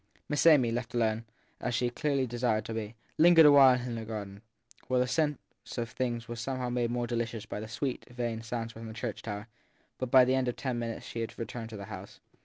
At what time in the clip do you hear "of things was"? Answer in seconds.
5.77-6.41